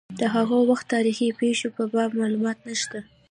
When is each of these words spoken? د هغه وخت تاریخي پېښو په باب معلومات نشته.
د 0.19 0.21
هغه 0.35 0.57
وخت 0.69 0.85
تاریخي 0.95 1.27
پېښو 1.39 1.67
په 1.77 1.83
باب 1.93 2.11
معلومات 2.19 2.57
نشته. 2.69 2.99